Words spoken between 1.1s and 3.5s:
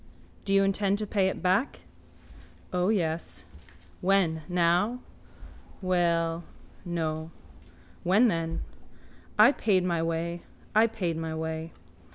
it back? O, yes.